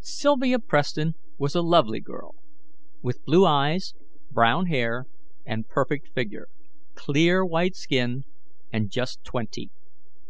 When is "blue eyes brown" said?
3.26-4.68